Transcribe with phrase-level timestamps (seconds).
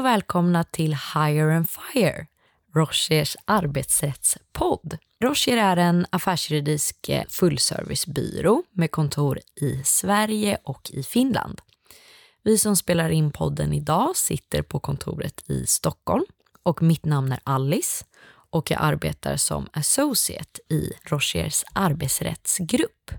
[0.00, 2.26] och välkomna till Higher and Fire,
[2.74, 4.98] Rochers arbetsrättspodd.
[5.22, 11.60] Rocher är en affärsjuridisk eh, fullservicebyrå med kontor i Sverige och i Finland.
[12.42, 16.24] Vi som spelar in podden idag sitter på kontoret i Stockholm
[16.62, 18.04] och mitt namn är Alice
[18.50, 23.10] och jag arbetar som associate i Rochers arbetsrättsgrupp.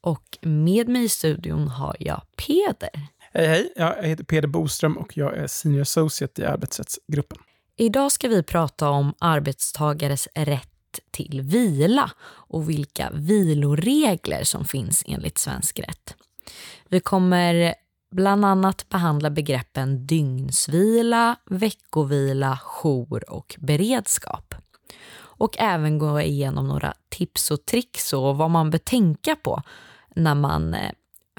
[0.00, 3.17] Och med mig i studion har jag Peder.
[3.32, 3.72] Hej, hej.
[3.76, 7.38] Jag heter Peder Boström och jag är senior associate i arbetsrättsgruppen.
[7.76, 10.68] Idag ska vi prata om arbetstagares rätt
[11.10, 16.14] till vila och vilka viloregler som finns enligt svensk rätt.
[16.88, 17.74] Vi kommer
[18.10, 24.54] bland annat behandla begreppen dygnsvila, veckovila, jour och beredskap.
[25.20, 29.62] Och även gå igenom några tips och tricks och vad man bör tänka på
[30.14, 30.90] när man eh,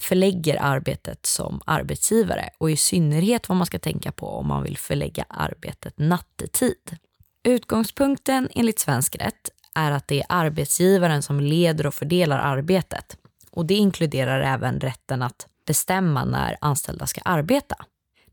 [0.02, 4.78] förlägger arbetet som arbetsgivare och i synnerhet vad man ska tänka på om man vill
[4.78, 6.98] förlägga arbetet nattetid.
[7.44, 13.18] Utgångspunkten enligt svensk rätt är att det är arbetsgivaren som leder och fördelar arbetet
[13.52, 17.76] och det inkluderar även rätten att bestämma när anställda ska arbeta.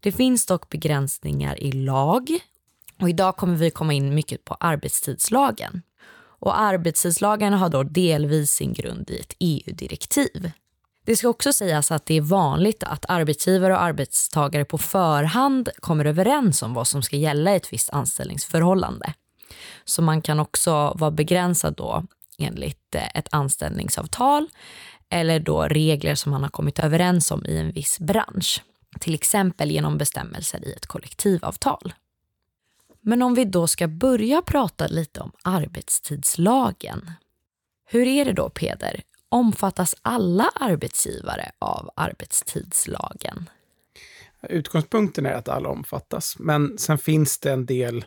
[0.00, 2.38] Det finns dock begränsningar i lag
[3.00, 5.82] och idag kommer vi komma in mycket på arbetstidslagen.
[6.38, 10.50] Och arbetstidslagen har då delvis sin grund i ett EU-direktiv.
[11.06, 16.04] Det ska också sägas att det är vanligt att arbetsgivare och arbetstagare på förhand kommer
[16.04, 19.14] överens om vad som ska gälla i ett visst anställningsförhållande.
[19.84, 22.04] Så man kan också vara begränsad då
[22.38, 24.48] enligt eh, ett anställningsavtal
[25.08, 28.62] eller då regler som man har kommit överens om i en viss bransch.
[29.00, 31.94] Till exempel genom bestämmelser i ett kollektivavtal.
[33.00, 37.10] Men om vi då ska börja prata lite om arbetstidslagen.
[37.84, 39.02] Hur är det då Peder?
[39.28, 43.50] Omfattas alla arbetsgivare av arbetstidslagen?
[44.48, 48.04] Utgångspunkten är att alla omfattas, men sen finns det en del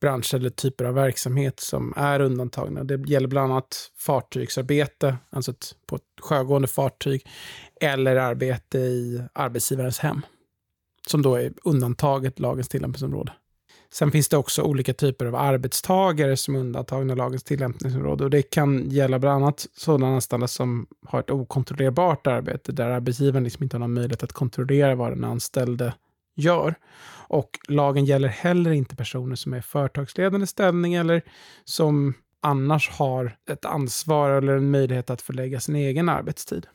[0.00, 2.84] branscher eller typer av verksamhet som är undantagna.
[2.84, 5.54] Det gäller bland annat fartygsarbete, alltså
[5.86, 7.26] på ett sjögående fartyg,
[7.80, 10.22] eller arbete i arbetsgivarens hem,
[11.06, 13.32] som då är undantaget lagens tillämpningsområde.
[13.92, 18.24] Sen finns det också olika typer av arbetstagare som är undantagna lagens tillämpningsområde.
[18.24, 23.44] Och det kan gälla bland annat sådana anställda som har ett okontrollerbart arbete, där arbetsgivaren
[23.44, 25.94] liksom inte har någon möjlighet att kontrollera vad den anställde
[26.34, 26.74] gör.
[27.28, 31.22] Och lagen gäller heller inte personer som är i företagsledande ställning eller
[31.64, 36.66] som annars har ett ansvar eller en möjlighet att förlägga sin egen arbetstid.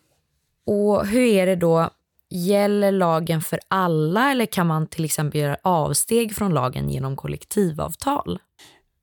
[0.66, 1.90] Och hur är det då
[2.36, 8.40] Gäller lagen för alla eller kan man till exempel göra avsteg från lagen genom kollektivavtal?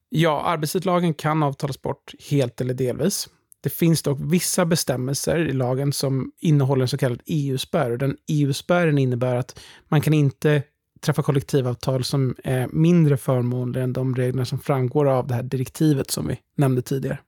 [0.08, 3.28] Ja, arbetstidslagen kan avtalas bort helt eller delvis.
[3.60, 7.96] Det finns dock vissa bestämmelser i lagen som innehåller en så kallad EU-spärr.
[7.96, 10.62] Den EU-spärren innebär att man kan inte
[11.00, 16.10] träffa kollektivavtal som är mindre förmånliga än de regler som framgår av det här direktivet
[16.10, 17.18] som vi nämnde tidigare.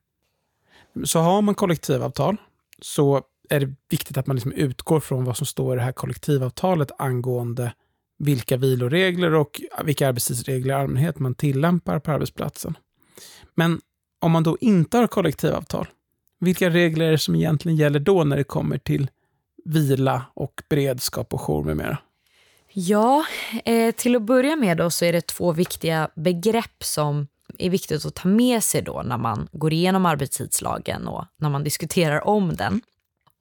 [1.03, 2.37] Så har man kollektivavtal
[2.81, 3.21] så
[3.53, 6.91] är det viktigt att man liksom utgår från vad som står i det här kollektivavtalet
[6.97, 7.73] angående
[8.19, 12.77] vilka viloregler och vilka arbetstidsregler i allmänhet man tillämpar på arbetsplatsen.
[13.55, 13.81] Men
[14.21, 15.87] om man då inte har kollektivavtal,
[16.39, 19.09] vilka regler är det som egentligen gäller då när det kommer till
[19.65, 21.97] vila och beredskap och jour med mera?
[22.73, 23.25] Ja,
[23.65, 27.27] eh, till att börja med då så är det två viktiga begrepp som
[27.57, 31.63] är viktigt att ta med sig då när man går igenom arbetstidslagen och när man
[31.63, 32.81] diskuterar om den.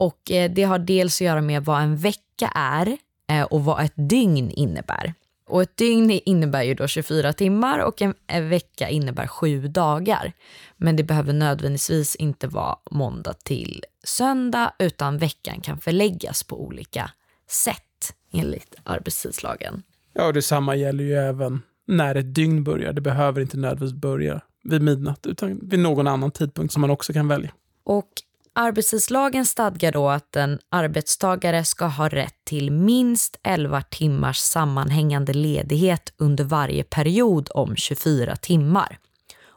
[0.02, 2.96] Och eh, det har dels att göra med vad en vecka är
[3.28, 5.14] eh, och vad ett dygn innebär.
[5.48, 10.32] Och ett dygn innebär ju då 24 timmar och en, en vecka innebär sju dagar.
[10.76, 17.10] Men det behöver nödvändigtvis inte vara måndag till söndag utan veckan kan förläggas på olika
[17.48, 19.82] sätt enligt arbetstidslagen.
[20.12, 22.92] Ja, och detsamma gäller ju även när ett dygn börjar.
[22.92, 27.12] Det behöver inte nödvändigtvis börja vid midnatt utan vid någon annan tidpunkt som man också
[27.12, 27.52] kan välja.
[27.84, 28.08] Och
[28.54, 36.12] Arbetstidslagen stadgar då att en arbetstagare ska ha rätt till minst 11 timmars sammanhängande ledighet
[36.16, 38.98] under varje period om 24 timmar.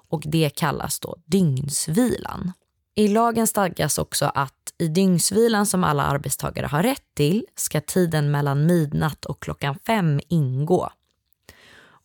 [0.09, 2.51] Och det kallas då dygnsvilan.
[2.95, 8.31] I lagen stadgas också att i dygnsvilan som alla arbetstagare har rätt till ska tiden
[8.31, 10.89] mellan midnatt och klockan fem ingå.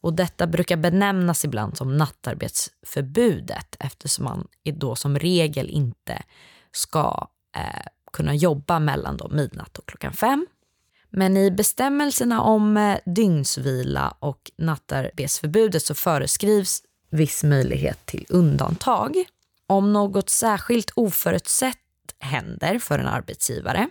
[0.03, 6.23] Och detta brukar benämnas ibland som nattarbetsförbudet eftersom man då som regel inte
[6.73, 10.47] ska eh, kunna jobba mellan då midnatt och klockan fem.
[11.11, 19.25] Men i bestämmelserna om eh, dygnsvila och nattarbetsförbudet så föreskrivs viss möjlighet till undantag.
[19.67, 21.77] Om något särskilt oförutsett
[22.19, 23.89] händer för en arbetsgivare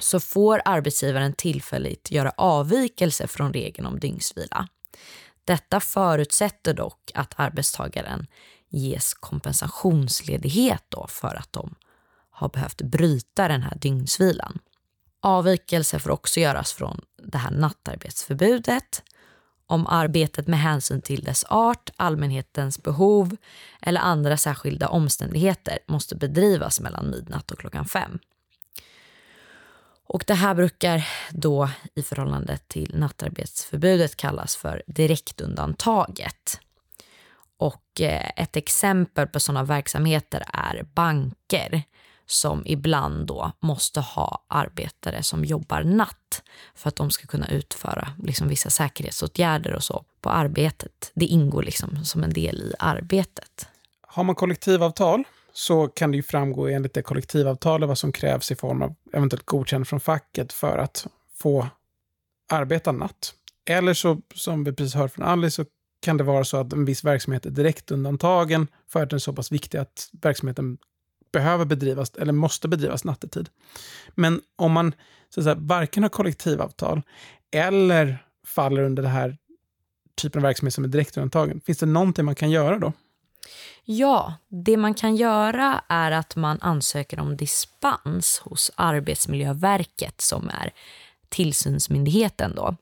[0.00, 4.68] så får arbetsgivaren tillfälligt göra avvikelse från regeln om dygnsvila.
[5.44, 8.26] Detta förutsätter dock att arbetstagaren
[8.68, 11.74] ges kompensationsledighet då för att de
[12.34, 14.58] har behövt bryta den här dygnsvilan.
[15.20, 19.02] Avvikelse får också göras från det här nattarbetsförbudet
[19.66, 23.36] om arbetet med hänsyn till dess art, allmänhetens behov
[23.82, 28.18] eller andra särskilda omständigheter måste bedrivas mellan midnatt och klockan fem.
[30.06, 36.60] Och det här brukar då i förhållande till nattarbetsförbudet kallas för direktundantaget.
[37.56, 41.82] Och eh, ett exempel på sådana verksamheter är banker
[42.26, 46.42] som ibland då måste ha arbetare som jobbar natt
[46.74, 51.12] för att de ska kunna utföra liksom vissa säkerhetsåtgärder och så på arbetet.
[51.14, 53.68] Det ingår liksom som en del i arbetet.
[54.00, 58.56] Har man kollektivavtal så kan det ju framgå enligt det kollektivavtalet vad som krävs i
[58.56, 61.06] form av eventuellt godkännande från facket för att
[61.36, 61.68] få
[62.50, 63.34] arbeta natt.
[63.66, 65.64] Eller så, som vi precis hört från Alice, så
[66.02, 69.20] kan det vara så att en viss verksamhet är direkt undantagen för att den är
[69.20, 70.78] så pass viktig att verksamheten
[71.34, 73.48] behöver bedrivas eller måste bedrivas nattetid.
[74.14, 74.92] Men om man
[75.30, 77.02] så att säga, varken har kollektivavtal
[77.50, 79.36] eller faller under den här
[80.14, 82.92] typen av verksamhet som är direktundantagen, finns det någonting man kan göra då?
[83.84, 90.72] Ja, det man kan göra är att man ansöker om dispens hos Arbetsmiljöverket som är
[91.28, 92.76] tillsynsmyndigheten då.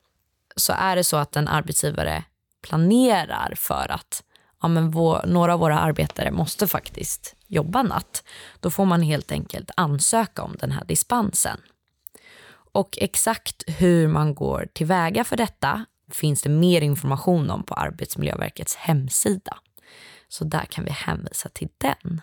[0.56, 2.24] Så är det så att en arbetsgivare
[2.62, 4.22] planerar för att
[4.62, 8.24] ja, men vår, några av våra arbetare måste faktiskt jobba natt,
[8.60, 11.60] då får man helt enkelt ansöka om den här dispensen.
[12.72, 18.76] Och exakt hur man går tillväga för detta finns det mer information om på Arbetsmiljöverkets
[18.76, 19.58] hemsida.
[20.28, 22.20] Så där kan vi hänvisa till den.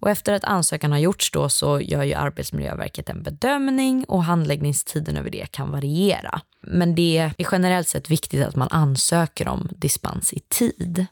[0.00, 5.16] Och efter att ansökan har gjorts då så gör ju Arbetsmiljöverket en bedömning och handläggningstiden
[5.16, 6.40] över det kan variera.
[6.60, 11.06] Men det är generellt sett viktigt att man ansöker om dispens i tid.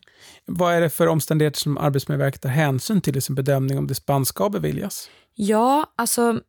[0.45, 4.29] Vad är det för omständigheter som Arbetsmiljöverket tar hänsyn till i sin bedömning om dispens
[4.29, 5.11] ska beviljas?
[5.35, 6.41] Ja, alltså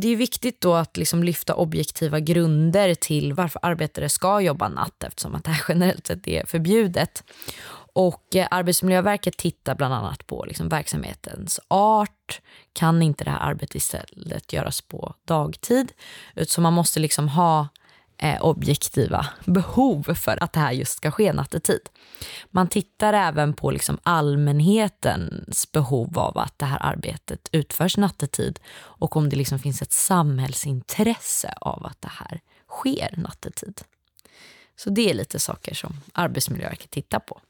[0.00, 5.04] det är viktigt då att liksom lyfta objektiva grunder till varför arbetare ska jobba natt
[5.04, 7.24] eftersom att det här generellt sett är förbjudet.
[7.94, 12.40] Och eh, Arbetsmiljöverket tittar bland annat på liksom verksamhetens art.
[12.72, 15.92] Kan inte det här arbetet istället göras på dagtid?
[16.46, 17.68] Så man måste liksom ha
[18.18, 21.80] eh, objektiva behov för att det här just ska ske nattetid.
[22.50, 29.16] Man tittar även på liksom allmänhetens behov av att det här arbetet utförs nattetid och
[29.16, 33.80] om det liksom finns ett samhällsintresse av att det här sker nattetid.
[34.76, 37.40] Så det är lite saker som Arbetsmiljöverket tittar på.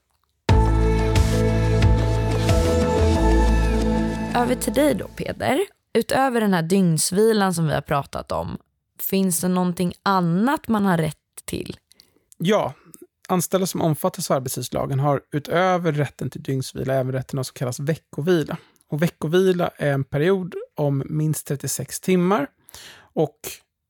[4.35, 5.61] Över till dig då Peder.
[5.93, 8.59] Utöver den här dygnsvilan som vi har pratat om,
[9.01, 11.77] finns det någonting annat man har rätt till?
[12.39, 12.75] Ja,
[13.29, 17.55] anställda som omfattas av arbetstidslagen har utöver rätten till dygnsvila även rätten till så som
[17.55, 18.57] kallas veckovila.
[18.91, 22.47] Och veckovila är en period om minst 36 timmar.
[22.97, 23.39] Och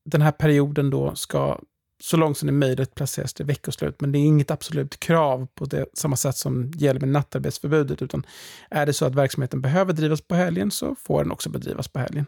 [0.05, 1.59] den här perioden då ska
[2.05, 4.01] så långt som det är möjligt placeras till veckoslut.
[4.01, 8.03] Men det är inget absolut krav på det samma sätt som gäller med nattarbetsförbudet.
[8.03, 8.27] Utan
[8.71, 11.99] är det så att verksamheten behöver drivas på helgen så får den också bedrivas på
[11.99, 12.27] helgen.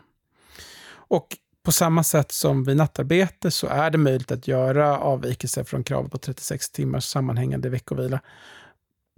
[0.88, 5.84] Och på samma sätt som vid nattarbete så är det möjligt att göra avvikelser från
[5.84, 8.20] kravet på 36 timmars sammanhängande veckovila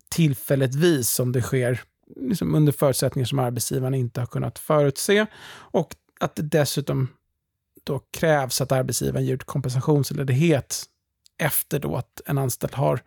[0.09, 1.81] tillfälligtvis om det sker
[2.17, 5.27] liksom under förutsättningar som arbetsgivaren inte har kunnat förutse.
[5.51, 7.09] Och att det dessutom
[7.89, 10.85] då krävs att arbetsgivaren ger ut kompensationsledighet
[11.39, 13.01] efter då att en anställd har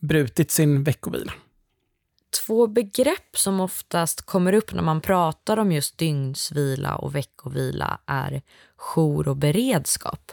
[0.00, 1.32] brutit sin veckovila.
[2.46, 8.42] Två begrepp som oftast kommer upp när man pratar om just dygnsvila och veckovila är
[8.76, 10.32] jour och beredskap.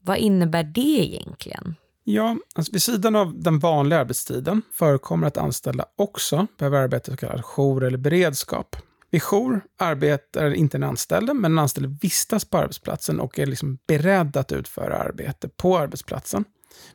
[0.00, 1.74] Vad innebär det egentligen?
[2.04, 7.16] Ja, alltså vid sidan av den vanliga arbetstiden förekommer att anställda också behöver arbeta så
[7.16, 8.76] kallad jour eller beredskap.
[9.10, 13.78] Vid jour arbetar inte en anställd, men en anställd vistas på arbetsplatsen och är liksom
[13.86, 16.44] beredd att utföra arbete på arbetsplatsen.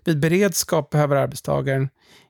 [0.03, 1.89] Vid beredskap behöver arbetstagaren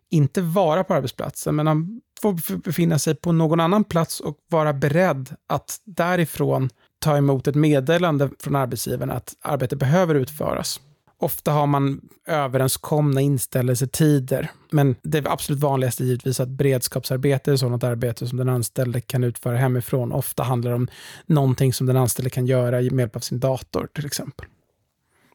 [0.10, 4.74] inte vara på arbetsplatsen, men han får befinna sig på någon annan plats och vara
[4.74, 10.80] beredd att därifrån ta emot ett meddelande från arbetsgivaren att arbete behöver utföras.
[11.24, 17.84] Ofta har man överenskomna inställelsetider, men det absolut vanligaste är givetvis att beredskapsarbete är sådant
[17.84, 20.12] arbete som den anställde kan utföra hemifrån.
[20.12, 20.88] Ofta handlar det om
[21.26, 24.46] någonting som den anställde kan göra med hjälp av sin dator till exempel.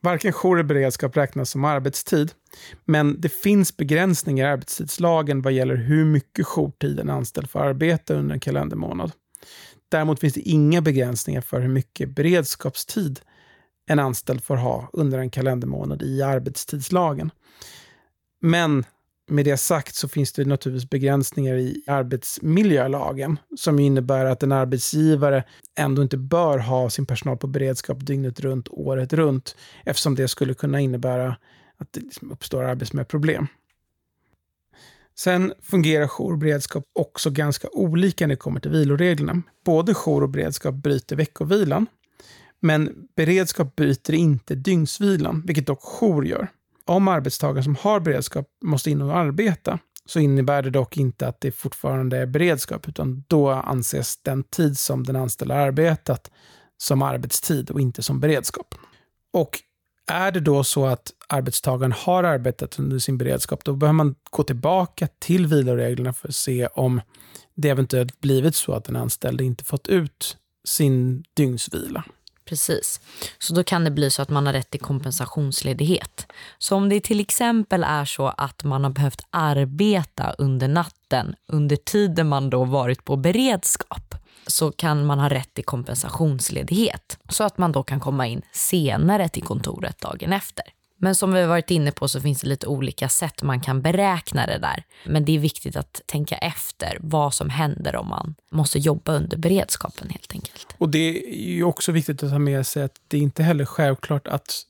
[0.01, 2.33] Varken jour eller beredskap räknas som arbetstid,
[2.85, 8.15] men det finns begränsningar i arbetstidslagen vad gäller hur mycket jourtid en anställd får arbeta
[8.15, 9.13] under en kalendermånad.
[9.89, 13.21] Däremot finns det inga begränsningar för hur mycket beredskapstid
[13.89, 17.31] en anställd får ha under en kalendermånad i arbetstidslagen.
[18.41, 18.85] Men
[19.31, 25.45] med det sagt så finns det naturligtvis begränsningar i arbetsmiljölagen som innebär att en arbetsgivare
[25.79, 30.55] ändå inte bör ha sin personal på beredskap dygnet runt, året runt, eftersom det skulle
[30.55, 31.37] kunna innebära
[31.77, 33.47] att det liksom uppstår arbetsmiljöproblem.
[35.19, 39.43] Sen fungerar jour och beredskap också ganska olika när det kommer till viloreglerna.
[39.65, 41.87] Både jour och beredskap bryter veckovilan,
[42.61, 46.49] men beredskap bryter inte dygnsvilan, vilket dock jour gör
[46.89, 51.41] om arbetstagare som har beredskap måste in och arbeta så innebär det dock inte att
[51.41, 56.31] det fortfarande är beredskap, utan då anses den tid som den anställda arbetat
[56.79, 58.75] som arbetstid och inte som beredskap.
[59.33, 59.59] Och
[60.07, 64.43] är det då så att arbetstagaren har arbetat under sin beredskap, då behöver man gå
[64.43, 67.01] tillbaka till viloreglerna för att se om
[67.55, 72.05] det eventuellt blivit så att den anställde inte fått ut sin dygnsvila.
[72.49, 73.01] Precis.
[73.39, 76.27] Så då kan det bli så att man har rätt till kompensationsledighet.
[76.59, 81.77] Så om det till exempel är så att man har behövt arbeta under natten under
[81.77, 84.15] tiden man då varit på beredskap
[84.47, 89.29] så kan man ha rätt till kompensationsledighet så att man då kan komma in senare
[89.29, 90.65] till kontoret dagen efter.
[91.01, 93.83] Men som vi har varit inne på så finns det lite olika sätt man kan
[93.83, 94.85] beräkna det där.
[95.05, 99.37] Men det är viktigt att tänka efter vad som händer om man måste jobba under
[99.37, 100.77] beredskapen helt enkelt.
[100.79, 103.65] Och det är ju också viktigt att ta med sig att det är inte heller
[103.65, 104.63] självklart att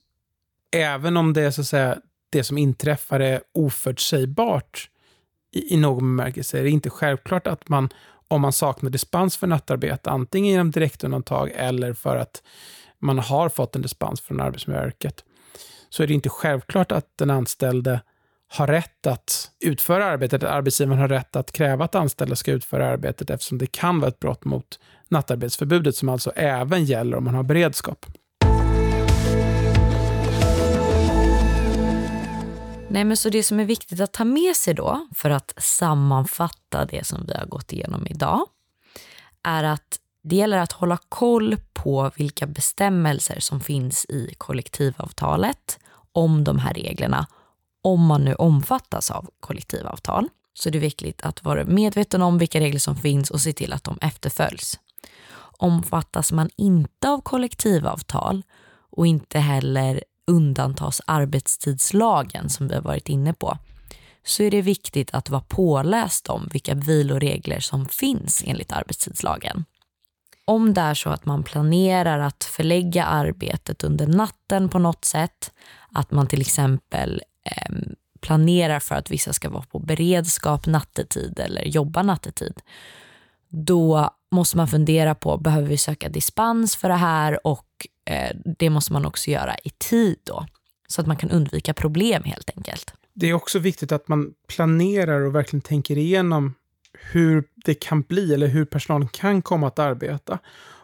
[0.71, 1.97] även om det är så att säga
[2.29, 4.89] det som inträffar är oförutsägbart
[5.51, 7.89] i, i någon bemärkelse, är det inte självklart att man
[8.27, 12.43] om man saknar dispens för nattarbete, antingen genom direktundantag eller för att
[12.99, 15.23] man har fått en dispens från Arbetsmiljöverket,
[15.89, 18.01] så är det inte självklart att den anställde
[18.51, 22.87] har rätt att utföra arbetet, att arbetsgivaren har rätt att kräva att anställda ska utföra
[22.87, 27.35] arbetet eftersom det kan vara ett brott mot nattarbetsförbudet som alltså även gäller om man
[27.35, 28.05] har beredskap.
[32.91, 36.85] Nej, men så det som är viktigt att ta med sig då, för att sammanfatta
[36.85, 38.45] det som vi har gått igenom idag,
[39.43, 45.79] är att det gäller att hålla koll på vilka bestämmelser som finns i kollektivavtalet
[46.11, 47.27] om de här reglerna,
[47.81, 50.27] om man nu omfattas av kollektivavtal.
[50.53, 53.73] Så det är viktigt att vara medveten om vilka regler som finns och se till
[53.73, 54.79] att de efterföljs.
[55.57, 58.43] Omfattas man inte av kollektivavtal
[58.91, 63.57] och inte heller undantas arbetstidslagen som vi har varit inne på,
[64.23, 69.65] så är det viktigt att vara påläst om vilka viloregler som finns enligt arbetstidslagen
[70.49, 75.51] om det är så att man planerar att förlägga arbetet under natten på något sätt,
[75.91, 77.75] att man till exempel eh,
[78.21, 82.61] planerar för att vissa ska vara på beredskap nattetid eller jobba nattetid,
[83.49, 88.69] då måste man fundera på, behöver vi söka dispens för det här och eh, det
[88.69, 90.45] måste man också göra i tid då,
[90.87, 92.93] så att man kan undvika problem helt enkelt.
[93.13, 96.53] Det är också viktigt att man planerar och verkligen tänker igenom
[97.11, 100.39] hur det kan bli eller hur personalen kan komma att arbeta.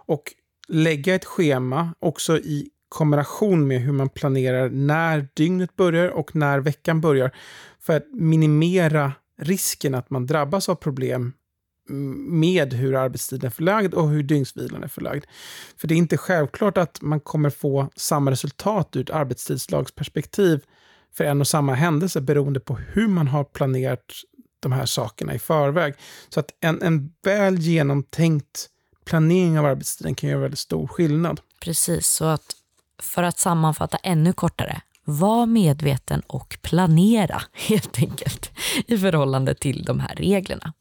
[0.07, 0.23] Och
[0.67, 6.59] lägga ett schema också i kombination med hur man planerar när dygnet börjar och när
[6.59, 7.31] veckan börjar.
[7.79, 11.33] För att minimera risken att man drabbas av problem
[12.29, 15.25] med hur arbetstiden är förlagd och hur dygnsvilan är förlagd.
[15.77, 20.63] För det är inte självklart att man kommer få samma resultat ur ett arbetstidslagsperspektiv
[21.13, 24.13] för en och samma händelse beroende på hur man har planerat
[24.65, 25.93] de här sakerna i förväg.
[26.29, 28.69] Så att en, en väl genomtänkt
[29.05, 31.41] planering av arbetstiden kan göra väldigt stor skillnad.
[31.59, 32.55] Precis, så att
[33.01, 38.51] för att sammanfatta ännu kortare, var medveten och planera helt enkelt
[38.87, 40.73] i förhållande till de här reglerna.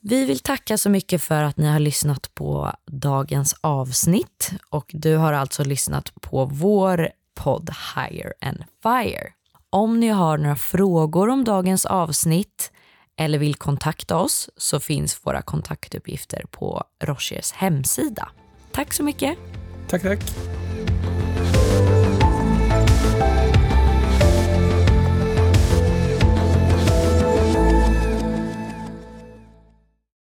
[0.00, 5.16] Vi vill tacka så mycket för att ni har lyssnat på dagens avsnitt och du
[5.16, 9.32] har alltså lyssnat på vår podd Higher and Fire.
[9.70, 12.72] Om ni har några frågor om dagens avsnitt
[13.16, 18.28] eller vill kontakta oss så finns våra kontaktuppgifter på Rochers hemsida.
[18.72, 19.38] Tack så mycket.
[19.88, 20.20] Tack, tack.